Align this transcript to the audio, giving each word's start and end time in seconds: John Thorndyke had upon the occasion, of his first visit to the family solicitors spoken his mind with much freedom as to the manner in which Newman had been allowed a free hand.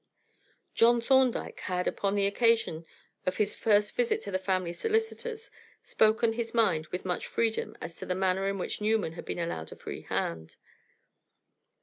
John 0.73 0.99
Thorndyke 0.99 1.59
had 1.59 1.87
upon 1.87 2.15
the 2.15 2.25
occasion, 2.25 2.87
of 3.27 3.37
his 3.37 3.55
first 3.55 3.95
visit 3.95 4.19
to 4.21 4.31
the 4.31 4.39
family 4.39 4.73
solicitors 4.73 5.51
spoken 5.83 6.33
his 6.33 6.55
mind 6.55 6.87
with 6.87 7.05
much 7.05 7.27
freedom 7.27 7.77
as 7.79 7.95
to 7.97 8.07
the 8.07 8.15
manner 8.15 8.47
in 8.47 8.57
which 8.57 8.81
Newman 8.81 9.13
had 9.13 9.25
been 9.25 9.37
allowed 9.37 9.71
a 9.71 9.75
free 9.75 10.01
hand. 10.01 10.55